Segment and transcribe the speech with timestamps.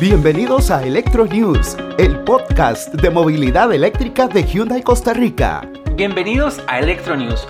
[0.00, 5.70] Bienvenidos a Electro News, el podcast de movilidad eléctrica de Hyundai Costa Rica.
[5.94, 7.46] Bienvenidos a Electro News.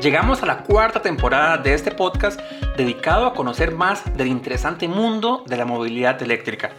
[0.00, 2.40] Llegamos a la cuarta temporada de este podcast
[2.76, 6.70] dedicado a conocer más del interesante mundo de la movilidad eléctrica,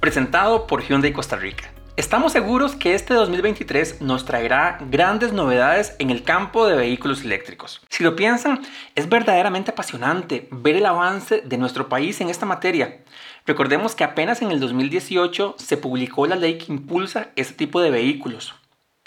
[0.00, 1.75] presentado por Hyundai Costa Rica.
[1.96, 7.80] Estamos seguros que este 2023 nos traerá grandes novedades en el campo de vehículos eléctricos.
[7.88, 8.60] Si lo piensan,
[8.94, 12.98] es verdaderamente apasionante ver el avance de nuestro país en esta materia.
[13.46, 17.90] Recordemos que apenas en el 2018 se publicó la ley que impulsa este tipo de
[17.90, 18.54] vehículos.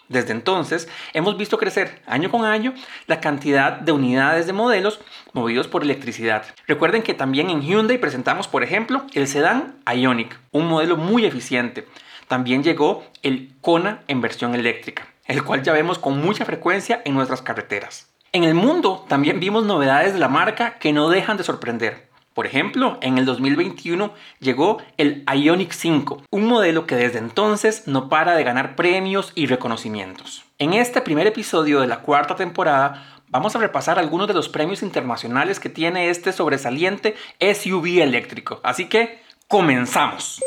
[0.08, 2.73] Desde entonces hemos visto crecer año con año
[3.06, 5.00] la cantidad de unidades de modelos
[5.34, 6.44] movidos por electricidad.
[6.66, 11.86] Recuerden que también en Hyundai presentamos, por ejemplo, el sedán Ioniq, un modelo muy eficiente.
[12.30, 17.16] También llegó el Kona en versión eléctrica, el cual ya vemos con mucha frecuencia en
[17.16, 18.08] nuestras carreteras.
[18.34, 22.08] En el mundo también vimos novedades de la marca que no dejan de sorprender.
[22.36, 28.09] Por ejemplo, en el 2021 llegó el Ionic 5, un modelo que desde entonces no
[28.09, 30.46] para de ganar premios y reconocimientos.
[30.59, 34.84] En este primer episodio de la cuarta temporada vamos a repasar algunos de los premios
[34.84, 38.59] internacionales que tiene este sobresaliente SUV eléctrico.
[38.62, 40.40] Así que, comenzamos.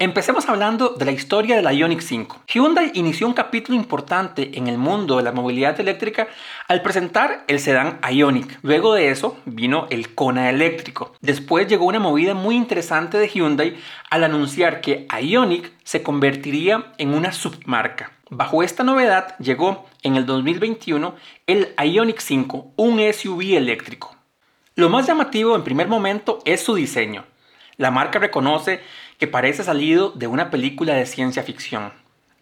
[0.00, 2.42] Empecemos hablando de la historia de la Ioniq 5.
[2.46, 6.28] Hyundai inició un capítulo importante en el mundo de la movilidad eléctrica
[6.68, 8.60] al presentar el sedán Ioniq.
[8.62, 11.14] Luego de eso vino el Kona eléctrico.
[11.20, 13.76] Después llegó una movida muy interesante de Hyundai
[14.08, 18.12] al anunciar que Ioniq se convertiría en una submarca.
[18.30, 21.16] Bajo esta novedad llegó en el 2021
[21.48, 24.14] el Ioniq 5, un SUV eléctrico.
[24.76, 27.24] Lo más llamativo en primer momento es su diseño.
[27.78, 28.80] La marca reconoce
[29.18, 31.92] que parece salido de una película de ciencia ficción.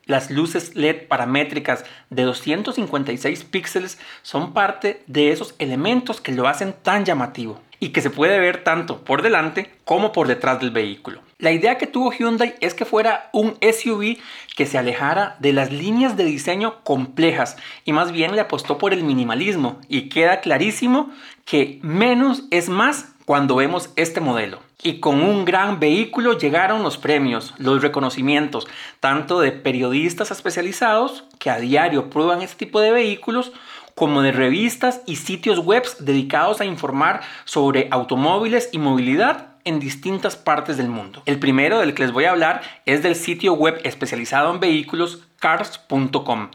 [0.07, 6.75] Las luces LED paramétricas de 256 píxeles son parte de esos elementos que lo hacen
[6.81, 11.23] tan llamativo y que se puede ver tanto por delante como por detrás del vehículo.
[11.39, 14.17] La idea que tuvo Hyundai es que fuera un SUV
[14.57, 18.93] que se alejara de las líneas de diseño complejas y más bien le apostó por
[18.93, 21.11] el minimalismo y queda clarísimo
[21.45, 24.61] que menos es más cuando vemos este modelo.
[24.83, 28.67] Y con un gran vehículo llegaron los premios, los reconocimientos,
[29.01, 33.53] tanto de periodistas especializados que a diario prueban este tipo de vehículos,
[33.95, 40.37] como de revistas y sitios web dedicados a informar sobre automóviles y movilidad en distintas
[40.37, 41.23] partes del mundo.
[41.27, 45.23] El primero del que les voy a hablar es del sitio web especializado en vehículos
[45.41, 46.51] cars.com.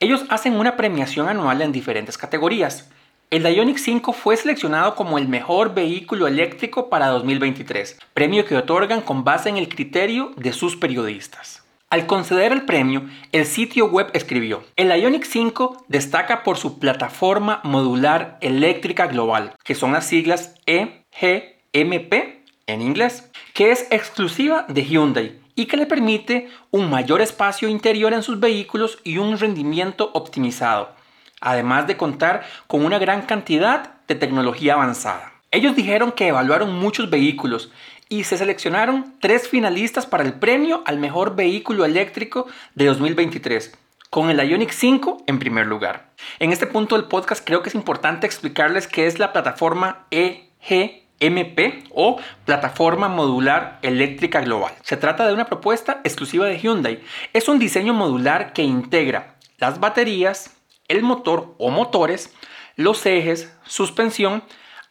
[0.00, 2.90] Ellos hacen una premiación anual en diferentes categorías.
[3.30, 9.00] El Ioniq 5 fue seleccionado como el mejor vehículo eléctrico para 2023, premio que otorgan
[9.00, 11.64] con base en el criterio de sus periodistas.
[11.90, 17.60] Al conceder el premio, el sitio web escribió, el Ioniq 5 destaca por su plataforma
[17.64, 22.14] modular eléctrica global, que son las siglas EGMP
[22.66, 28.12] en inglés, que es exclusiva de Hyundai y que le permite un mayor espacio interior
[28.12, 30.90] en sus vehículos y un rendimiento optimizado,
[31.44, 35.32] además de contar con una gran cantidad de tecnología avanzada.
[35.50, 37.70] Ellos dijeron que evaluaron muchos vehículos
[38.08, 43.78] y se seleccionaron tres finalistas para el premio al mejor vehículo eléctrico de 2023
[44.14, 46.10] con el Ioniq 5 en primer lugar.
[46.38, 51.88] En este punto del podcast creo que es importante explicarles qué es la plataforma EGMP
[51.90, 54.72] o Plataforma Modular Eléctrica Global.
[54.82, 57.02] Se trata de una propuesta exclusiva de Hyundai.
[57.32, 60.53] Es un diseño modular que integra las baterías,
[60.88, 62.34] el motor o motores,
[62.76, 64.42] los ejes, suspensión,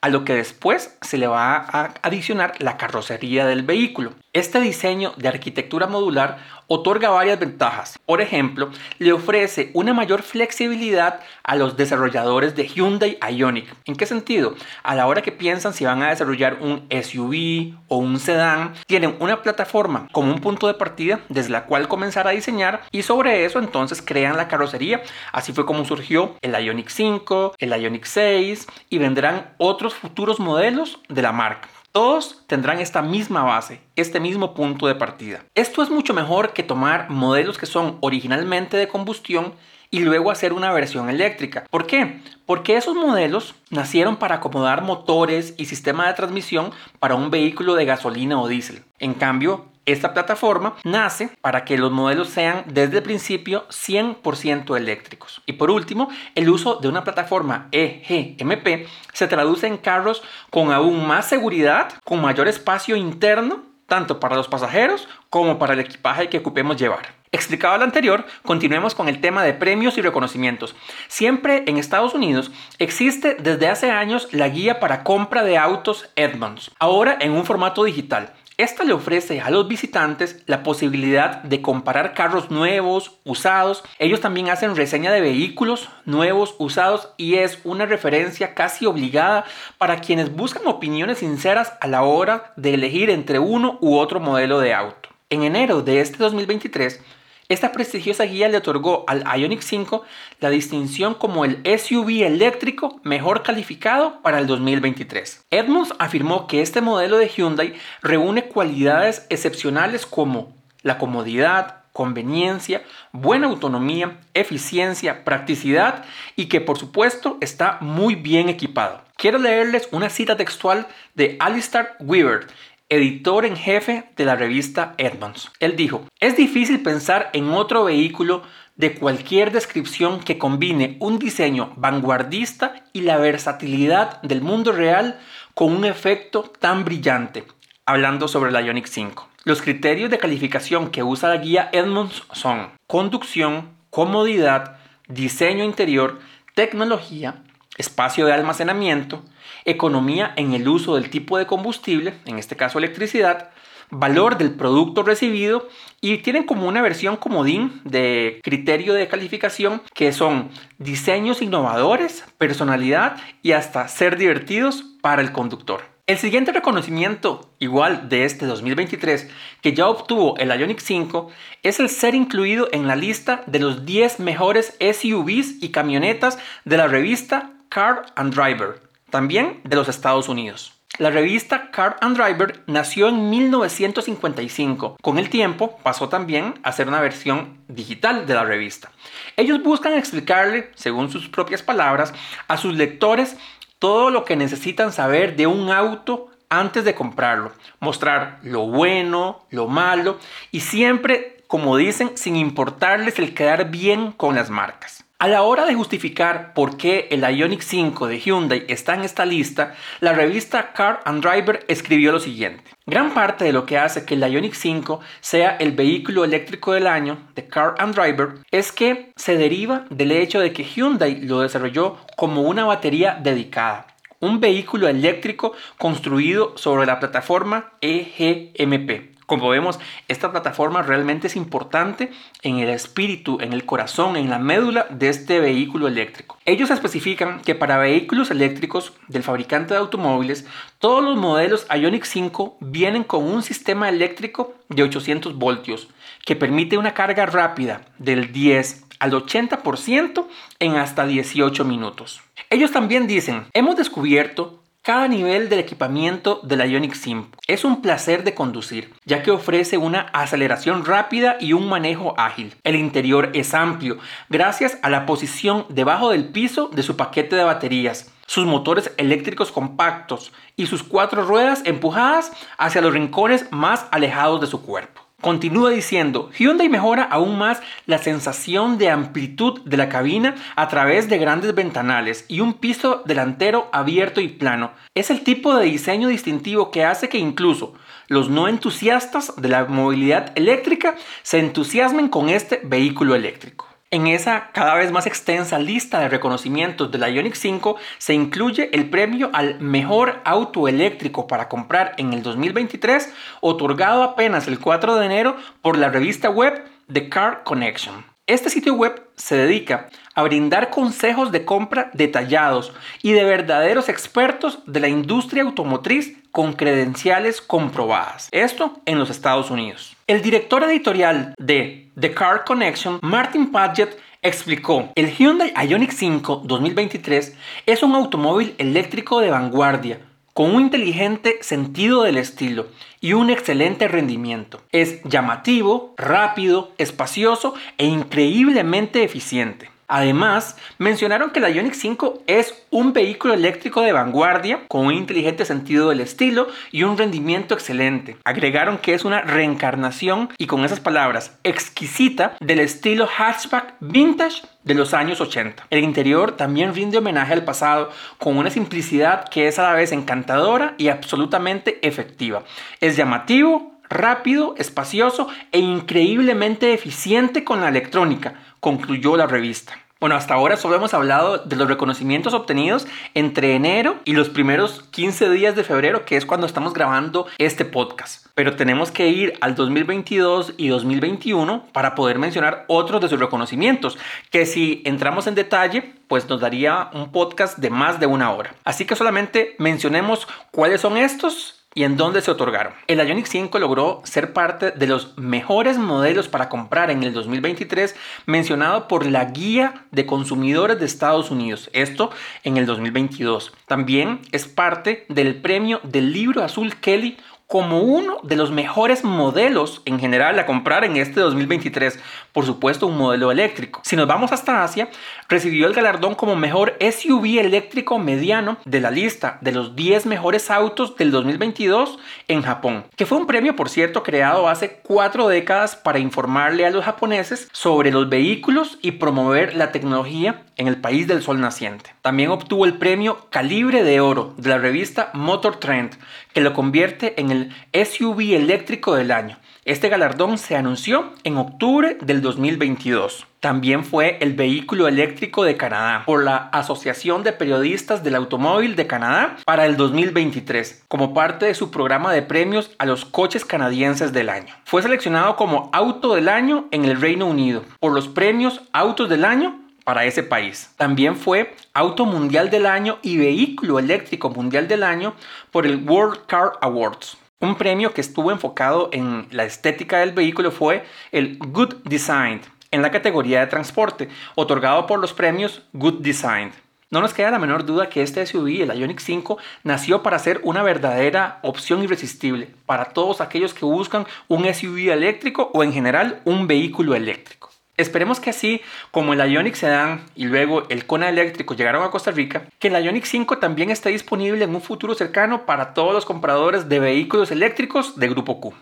[0.03, 4.11] a lo que después se le va a adicionar la carrocería del vehículo.
[4.33, 7.99] Este diseño de arquitectura modular otorga varias ventajas.
[8.05, 13.73] Por ejemplo, le ofrece una mayor flexibilidad a los desarrolladores de Hyundai Ioniq.
[13.85, 14.55] ¿En qué sentido?
[14.81, 19.15] A la hora que piensan si van a desarrollar un SUV o un sedán, tienen
[19.19, 23.45] una plataforma como un punto de partida desde la cual comenzar a diseñar y sobre
[23.45, 25.03] eso entonces crean la carrocería.
[25.31, 30.99] Así fue como surgió el Ioniq 5, el Ioniq 6 y vendrán otros futuros modelos
[31.09, 31.69] de la marca.
[31.91, 35.45] Todos tendrán esta misma base, este mismo punto de partida.
[35.53, 39.53] Esto es mucho mejor que tomar modelos que son originalmente de combustión
[39.91, 41.65] y luego hacer una versión eléctrica.
[41.69, 42.19] ¿Por qué?
[42.47, 47.85] Porque esos modelos nacieron para acomodar motores y sistema de transmisión para un vehículo de
[47.85, 48.83] gasolina o diésel.
[48.97, 55.41] En cambio, esta plataforma nace para que los modelos sean desde el principio 100% eléctricos.
[55.45, 61.05] Y por último, el uso de una plataforma EGMP se traduce en carros con aún
[61.07, 66.37] más seguridad, con mayor espacio interno, tanto para los pasajeros como para el equipaje que
[66.39, 67.23] ocupemos llevar.
[67.33, 70.75] Explicado lo anterior, continuemos con el tema de premios y reconocimientos.
[71.07, 76.69] Siempre en Estados Unidos existe desde hace años la guía para compra de autos Edmunds,
[76.77, 78.33] ahora en un formato digital.
[78.57, 83.83] Esta le ofrece a los visitantes la posibilidad de comparar carros nuevos, usados.
[83.97, 89.45] Ellos también hacen reseña de vehículos nuevos, usados y es una referencia casi obligada
[89.79, 94.59] para quienes buscan opiniones sinceras a la hora de elegir entre uno u otro modelo
[94.59, 95.09] de auto.
[95.31, 97.01] En enero de este 2023,
[97.49, 100.03] esta prestigiosa guía le otorgó al Ionic 5
[100.39, 105.45] la distinción como el SUV eléctrico mejor calificado para el 2023.
[105.51, 110.53] Edmunds afirmó que este modelo de Hyundai reúne cualidades excepcionales como
[110.83, 112.81] la comodidad, conveniencia,
[113.11, 116.05] buena autonomía, eficiencia, practicidad
[116.35, 119.01] y que por supuesto está muy bien equipado.
[119.15, 122.47] Quiero leerles una cita textual de Alistair Weaver,
[122.93, 125.51] editor en jefe de la revista Edmunds.
[125.59, 128.43] Él dijo, es difícil pensar en otro vehículo
[128.75, 135.19] de cualquier descripción que combine un diseño vanguardista y la versatilidad del mundo real
[135.53, 137.45] con un efecto tan brillante,
[137.85, 139.29] hablando sobre la Ioniq 5.
[139.43, 146.19] Los criterios de calificación que usa la guía Edmunds son conducción, comodidad, diseño interior,
[146.55, 147.43] tecnología,
[147.77, 149.23] espacio de almacenamiento,
[149.65, 153.49] economía en el uso del tipo de combustible, en este caso electricidad,
[153.89, 155.67] valor del producto recibido
[156.01, 163.17] y tienen como una versión comodín de criterio de calificación que son diseños innovadores, personalidad
[163.41, 165.93] y hasta ser divertidos para el conductor.
[166.05, 169.29] El siguiente reconocimiento, igual de este 2023,
[169.61, 171.29] que ya obtuvo el Ionic 5,
[171.63, 176.75] es el ser incluido en la lista de los 10 mejores SUVs y camionetas de
[176.75, 178.79] la revista Car and Driver,
[179.09, 180.73] también de los Estados Unidos.
[180.99, 184.97] La revista Car and Driver nació en 1955.
[185.01, 188.91] Con el tiempo pasó también a ser una versión digital de la revista.
[189.37, 192.13] Ellos buscan explicarle, según sus propias palabras,
[192.47, 193.37] a sus lectores
[193.79, 197.53] todo lo que necesitan saber de un auto antes de comprarlo.
[197.79, 200.19] Mostrar lo bueno, lo malo
[200.51, 205.03] y siempre, como dicen, sin importarles el quedar bien con las marcas.
[205.23, 209.25] A la hora de justificar por qué el Ioniq 5 de Hyundai está en esta
[209.25, 212.69] lista, la revista Car and Driver escribió lo siguiente.
[212.85, 216.87] Gran parte de lo que hace que el Ioniq 5 sea el vehículo eléctrico del
[216.87, 221.39] año de Car and Driver es que se deriva del hecho de que Hyundai lo
[221.39, 223.87] desarrolló como una batería dedicada,
[224.19, 232.11] un vehículo eléctrico construido sobre la plataforma EGMP como vemos, esta plataforma realmente es importante
[232.41, 236.37] en el espíritu, en el corazón, en la médula de este vehículo eléctrico.
[236.45, 240.45] Ellos especifican que para vehículos eléctricos del fabricante de automóviles,
[240.79, 245.87] todos los modelos Ioniq 5 vienen con un sistema eléctrico de 800 voltios
[246.25, 250.27] que permite una carga rápida del 10 al 80%
[250.59, 252.21] en hasta 18 minutos.
[252.49, 257.81] Ellos también dicen, hemos descubierto cada nivel del equipamiento de la Ioniq 5 es un
[257.81, 262.53] placer de conducir, ya que ofrece una aceleración rápida y un manejo ágil.
[262.65, 263.97] El interior es amplio,
[264.27, 269.53] gracias a la posición debajo del piso de su paquete de baterías, sus motores eléctricos
[269.53, 275.02] compactos y sus cuatro ruedas empujadas hacia los rincones más alejados de su cuerpo.
[275.23, 281.07] Continúa diciendo, Hyundai mejora aún más la sensación de amplitud de la cabina a través
[281.07, 284.73] de grandes ventanales y un piso delantero abierto y plano.
[284.95, 287.73] Es el tipo de diseño distintivo que hace que incluso
[288.09, 293.72] los no entusiastas de la movilidad eléctrica se entusiasmen con este vehículo eléctrico.
[293.93, 298.71] En esa cada vez más extensa lista de reconocimientos de la Ioniq 5 se incluye
[298.73, 304.95] el premio al mejor auto eléctrico para comprar en el 2023, otorgado apenas el 4
[304.95, 308.03] de enero por la revista web The Car Connection.
[308.25, 312.73] Este sitio web se dedica a brindar consejos de compra detallados
[313.03, 318.27] y de verdaderos expertos de la industria automotriz con credenciales comprobadas.
[318.31, 319.95] Esto en los Estados Unidos.
[320.07, 327.35] El director editorial de The Car Connection, Martin Padgett, explicó, el Hyundai Ioniq 5 2023
[327.67, 329.99] es un automóvil eléctrico de vanguardia
[330.33, 332.65] con un inteligente sentido del estilo
[332.99, 334.61] y un excelente rendimiento.
[334.71, 339.69] Es llamativo, rápido, espacioso e increíblemente eficiente.
[339.87, 345.45] Además, mencionaron que la Ioniq 5 es un vehículo eléctrico de vanguardia con un inteligente
[345.45, 348.17] sentido del estilo y un rendimiento excelente.
[348.23, 354.73] Agregaron que es una reencarnación y con esas palabras exquisita del estilo hatchback vintage de
[354.73, 355.67] los años 80.
[355.69, 359.91] El interior también rinde homenaje al pasado con una simplicidad que es a la vez
[359.91, 362.43] encantadora y absolutamente efectiva.
[362.79, 369.73] Es llamativo, rápido, espacioso e increíblemente eficiente con la electrónica, concluyó la revista.
[370.03, 374.83] Bueno, hasta ahora solo hemos hablado de los reconocimientos obtenidos entre enero y los primeros
[374.91, 378.27] 15 días de febrero, que es cuando estamos grabando este podcast.
[378.35, 383.97] Pero tenemos que ir al 2022 y 2021 para poder mencionar otros de sus reconocimientos,
[384.29, 388.53] que si entramos en detalle, pues nos daría un podcast de más de una hora.
[388.65, 392.73] Así que solamente mencionemos cuáles son estos ¿Y en dónde se otorgaron?
[392.85, 397.95] El Ioniq 5 logró ser parte de los mejores modelos para comprar en el 2023
[398.27, 402.11] mencionado por la Guía de Consumidores de Estados Unidos, esto
[402.43, 403.53] en el 2022.
[403.65, 407.17] También es parte del premio del libro azul Kelly
[407.53, 411.99] como uno de los mejores modelos en general a comprar en este 2023.
[412.31, 413.79] Por supuesto, un modelo eléctrico.
[413.83, 414.89] Si nos vamos hasta Asia,
[415.29, 420.49] recibió el galardón como mejor SUV eléctrico mediano de la lista de los 10 mejores
[420.49, 425.75] autos del 2022 en Japón, que fue un premio, por cierto, creado hace cuatro décadas
[425.75, 431.07] para informarle a los japoneses sobre los vehículos y promover la tecnología en el país
[431.07, 431.93] del sol naciente.
[432.01, 435.91] También obtuvo el premio Calibre de Oro de la revista Motor Trend,
[436.33, 439.37] que lo convierte en el SUV eléctrico del año.
[439.65, 443.27] Este galardón se anunció en octubre del 2022.
[443.43, 448.87] También fue el vehículo eléctrico de Canadá por la Asociación de Periodistas del Automóvil de
[448.87, 454.13] Canadá para el 2023, como parte de su programa de premios a los coches canadienses
[454.13, 454.55] del año.
[454.63, 459.25] Fue seleccionado como Auto del Año en el Reino Unido por los premios Autos del
[459.25, 460.71] Año para ese país.
[460.77, 465.15] También fue Auto Mundial del Año y Vehículo Eléctrico Mundial del Año
[465.51, 467.17] por el World Car Awards.
[467.43, 472.39] Un premio que estuvo enfocado en la estética del vehículo fue el Good Design
[472.73, 476.51] en la categoría de transporte, otorgado por los premios Good Design.
[476.89, 480.41] No nos queda la menor duda que este SUV, el Ioniq 5, nació para ser
[480.43, 486.21] una verdadera opción irresistible para todos aquellos que buscan un SUV eléctrico o en general
[486.25, 487.51] un vehículo eléctrico.
[487.77, 488.61] Esperemos que así
[488.91, 492.83] como el Ioniq Sedan y luego el Kona eléctrico llegaron a Costa Rica, que el
[492.83, 497.31] Ioniq 5 también esté disponible en un futuro cercano para todos los compradores de vehículos
[497.31, 498.53] eléctricos de Grupo Q.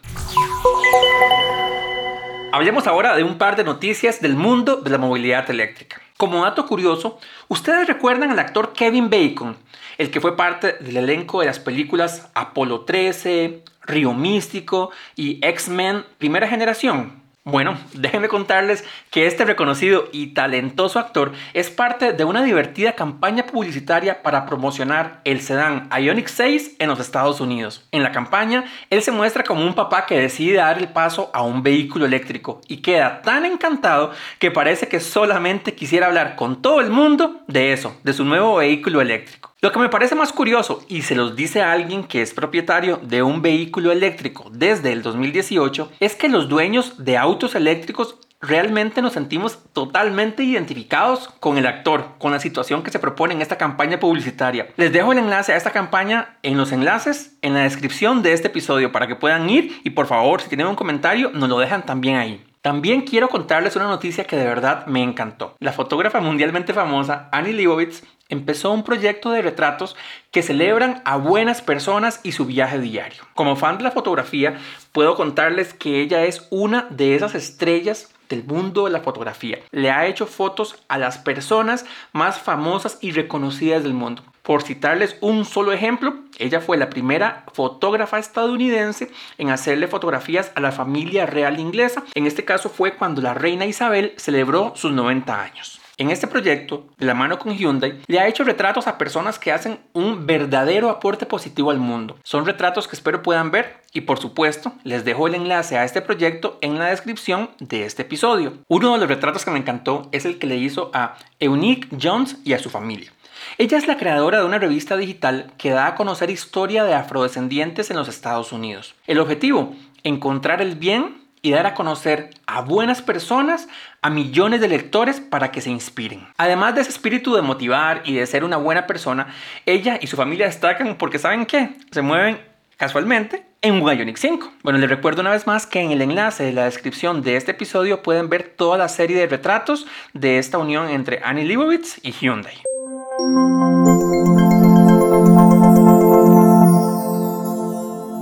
[2.53, 6.01] Hablemos ahora de un par de noticias del mundo de la movilidad eléctrica.
[6.17, 7.17] Como dato curioso,
[7.48, 9.55] ustedes recuerdan al actor Kevin Bacon,
[9.98, 16.03] el que fue parte del elenco de las películas Apolo 13, Río Místico y X-Men
[16.17, 17.21] Primera Generación.
[17.44, 23.48] Bueno, déjenme contarles que este reconocido y talentoso actor es parte de una divertida campaña
[23.48, 27.88] publicitaria para promocionar el sedán Ioniq 6 en los Estados Unidos.
[27.92, 31.42] En la campaña, él se muestra como un papá que decide dar el paso a
[31.42, 36.80] un vehículo eléctrico y queda tan encantado que parece que solamente quisiera hablar con todo
[36.80, 39.50] el mundo de eso, de su nuevo vehículo eléctrico.
[39.63, 42.98] Lo que me parece más curioso, y se los dice a alguien que es propietario
[42.98, 49.03] de un vehículo eléctrico desde el 2018, es que los dueños de autos eléctricos realmente
[49.03, 53.60] nos sentimos totalmente identificados con el actor, con la situación que se propone en esta
[53.60, 54.68] campaña publicitaria.
[54.77, 58.48] Les dejo el enlace a esta campaña en los enlaces en la descripción de este
[58.48, 61.86] episodio para que puedan ir y por favor si tienen un comentario nos lo dejan
[61.86, 62.44] también ahí.
[62.62, 65.56] También quiero contarles una noticia que de verdad me encantó.
[65.60, 69.96] La fotógrafa mundialmente famosa Annie Leibovitz empezó un proyecto de retratos
[70.30, 73.24] que celebran a buenas personas y su viaje diario.
[73.34, 74.60] Como fan de la fotografía,
[74.91, 79.58] puedo contarles que ella es una de esas estrellas del mundo de la fotografía.
[79.72, 84.22] Le ha hecho fotos a las personas más famosas y reconocidas del mundo.
[84.44, 90.62] Por citarles un solo ejemplo, ella fue la primera fotógrafa estadounidense en hacerle fotografías a
[90.62, 92.04] la familia real inglesa.
[92.16, 95.82] En este caso fue cuando la reina Isabel celebró sus 90 años.
[96.02, 99.52] En este proyecto, de la mano con Hyundai, le ha hecho retratos a personas que
[99.52, 102.18] hacen un verdadero aporte positivo al mundo.
[102.24, 106.02] Son retratos que espero puedan ver y por supuesto les dejo el enlace a este
[106.02, 108.54] proyecto en la descripción de este episodio.
[108.68, 112.38] Uno de los retratos que me encantó es el que le hizo a Eunice Jones
[112.44, 113.12] y a su familia.
[113.58, 117.92] Ella es la creadora de una revista digital que da a conocer historia de afrodescendientes
[117.92, 118.96] en los Estados Unidos.
[119.08, 123.68] El objetivo, encontrar el bien y dar a conocer a buenas personas
[124.02, 126.28] a millones de lectores para que se inspiren.
[126.38, 129.34] Además de ese espíritu de motivar y de ser una buena persona,
[129.66, 132.40] ella y su familia destacan porque saben qué, se mueven
[132.78, 134.54] casualmente en un Ioniq 5.
[134.64, 137.52] Bueno, les recuerdo una vez más que en el enlace de la descripción de este
[137.52, 142.12] episodio pueden ver toda la serie de retratos de esta unión entre Annie Leibovitz y
[142.12, 142.71] Hyundai.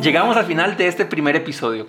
[0.02, 1.88] Llegamos al final de este primer episodio.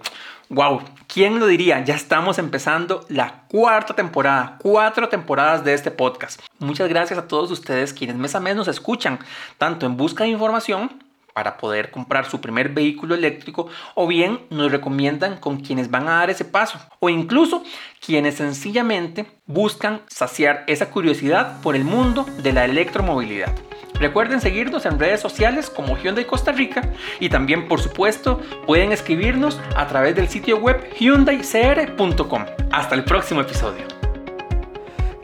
[0.49, 0.83] ¡Wow!
[1.07, 1.85] ¿Quién lo diría?
[1.85, 6.41] Ya estamos empezando la cuarta temporada, cuatro temporadas de este podcast.
[6.59, 9.21] Muchas gracias a todos ustedes quienes mes a mes nos escuchan,
[9.59, 10.91] tanto en busca de información
[11.35, 16.17] para poder comprar su primer vehículo eléctrico o bien nos recomiendan con quienes van a
[16.17, 17.63] dar ese paso o incluso
[18.05, 23.55] quienes sencillamente buscan saciar esa curiosidad por el mundo de la electromovilidad.
[24.01, 26.83] Recuerden seguirnos en redes sociales como Hyundai Costa Rica
[27.21, 32.47] y también por supuesto pueden escribirnos a través del sitio web hyundaicr.com.
[32.73, 34.00] Hasta el próximo episodio.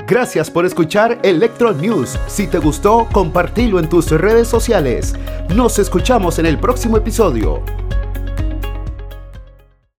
[0.07, 2.17] Gracias por escuchar Electro News.
[2.29, 5.15] Si te gustó, compartilo en tus redes sociales.
[5.53, 7.61] Nos escuchamos en el próximo episodio.